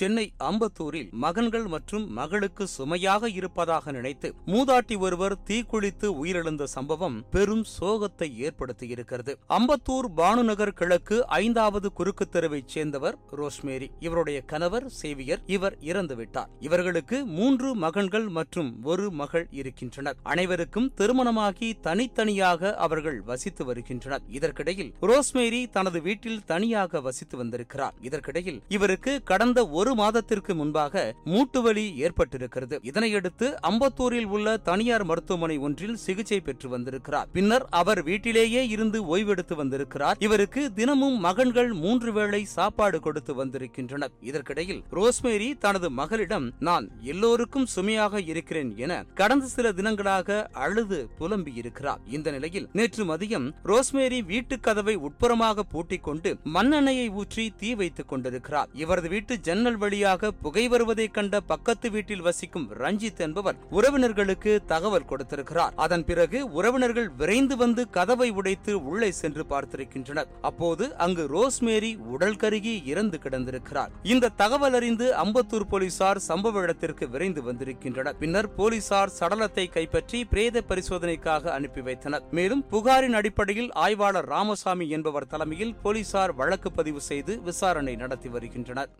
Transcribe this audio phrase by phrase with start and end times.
[0.00, 8.28] சென்னை அம்பத்தூரில் மகன்கள் மற்றும் மகளுக்கு சுமையாக இருப்பதாக நினைத்து மூதாட்டி ஒருவர் தீக்குளித்து உயிரிழந்த சம்பவம் பெரும் சோகத்தை
[8.46, 9.32] ஏற்படுத்தியிருக்கிறது.
[9.48, 13.88] அம்பத்தூர் பானுநகர் கிழக்கு ஐந்தாவது குறுக்கு தெருவைச் சேர்ந்தவர் ரோஸ்மேரி.
[14.00, 16.48] இவருடைய கணவர் சேவியர் இவர் இறந்துவிட்டார்.
[16.60, 20.16] இவர்களுக்கு மூன்று மகன்கள் மற்றும் ஒரு மகள் இருக்கின்றனர்.
[20.22, 24.22] அனைவருக்கும் திருமணமாகி தனித்தனியாக அவர்கள் வசித்து வருகின்றனர்.
[24.28, 27.94] இதற்கிடையில் ரோஸ்மேரி தனது வீட்டில் தனியாக வசித்து வந்திருக்கிறார்.
[28.00, 32.78] இதற்கிடையில் இவருக்கு கடந்த ஒரு மாதத்திற்கு முன்பாக மூட்டுவலி ஏற்பட்டிருக்கிறது.
[32.82, 37.28] இதனையடுத்து அம்பத்தூரில் உள்ள தனியார் மருத்துவமனை ஒன்றில் சிகிச்சை பெற்று வந்திருக்கிறார்.
[37.32, 40.16] பின்னர் அவர் வீட்டிலேயே இருந்து ஓய்வெடுத்து வந்திருக்கிறார்.
[40.18, 44.10] இவருக்கு தினமும் மகன்கள் மூன்று வேளை சாப்பாடு கொடுத்து வந்திருக்கின்றனர்.
[44.20, 52.00] இதற்கிடையில் ரோஸ்மேரி தனது மகளிடம் நான் எல்லோருக்கும் சுமையாக இருக்கிறேன் என கடந்த சில தினங்களாக அழுது புலம்பி இருக்கிறார்
[52.06, 58.68] இந்த நிலையில் நேற்று மதியம் ரோஸ்மேரி வீட்டு கதவை உட்புறமாக பூட்டிக் கொண்டு மண்ணெண்ணெயை ஊற்றி தீ வைத்துக் கொண்டிருக்கிறார்.
[58.72, 65.72] இவரது வீட்டு ஜன்னல் வழியாக புகை வருவதைக் கண்ட பக்கத்து வீட்டில் வசிக்கும் ரஞ்சித் என்பவர் உறவினர்களுக்கு தகவல் கொடுத்திருக்கிறார்.
[65.86, 70.28] அதன் பிறகு உறவினர்கள் விரைந்து வந்து கதவை உடைத்து உள்ளே சென்று பார்த்திருக்கின்றனர்.
[70.40, 73.90] அப்போது அங்கு ரோஸ்மேரி உடல் கருகி இறந்து கிடந்திருக்கிறார்.
[74.02, 78.18] இந்த தகவல் அறிந்து அம்பத்தூர் போலீசார் சம்பவ இடத்திற்கு விரைந்து வந்திருக்கின்றனர்.
[78.18, 82.24] பின்னர் போலீசார் சடலத்தை கைப்பற்றி பிரேத பரிசோதனைக்காக அனுப்பி வைத்தனர்.
[82.30, 88.90] மேலும் புகாரின் அடிப்படையில் ஆய்வாளர் ராமசாமி என்பவர் தலைமையில் போலீசார் வழக்கு பதிவு செய்து விசாரணை நடத்தி வருகின்றனர்.